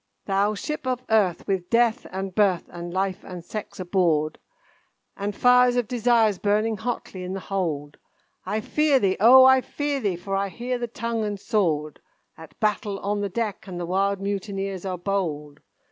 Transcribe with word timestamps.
"Thou 0.25 0.55
Ship 0.55 0.87
of 0.87 1.03
Earth, 1.11 1.45
with 1.45 1.69
Death, 1.69 2.07
and 2.11 2.33
Birth, 2.33 2.67
and 2.69 2.91
Life, 2.91 3.23
and 3.23 3.45
Sex 3.45 3.79
aboard, 3.79 4.39
And 5.15 5.35
fires 5.35 5.75
of 5.75 5.87
Desires 5.87 6.39
burning 6.39 6.77
hotly 6.77 7.21
in 7.23 7.33
the 7.33 7.39
hold, 7.39 7.97
I 8.43 8.61
fear 8.61 8.97
thee, 8.97 9.15
O! 9.19 9.45
I 9.45 9.61
fear 9.61 9.99
thee, 9.99 10.15
for 10.15 10.35
I 10.35 10.49
hear 10.49 10.79
the 10.79 10.87
tongue 10.87 11.23
and 11.23 11.39
sword 11.39 11.99
At 12.35 12.59
battle 12.59 12.97
on 13.01 13.21
the 13.21 13.29
deck, 13.29 13.67
and 13.67 13.79
the 13.79 13.85
wild 13.85 14.19
mutineers 14.19 14.85
are 14.87 14.97
bold! 14.97 15.59